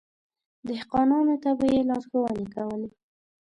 دهقانانو 0.67 1.35
ته 1.43 1.49
به 1.57 1.65
يې 1.73 1.81
لارښونې 1.89 2.45
کولې. 2.55 2.89